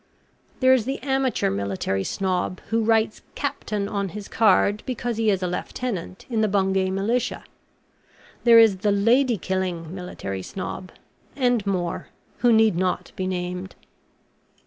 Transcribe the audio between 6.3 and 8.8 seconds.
the Bungay Militia. There is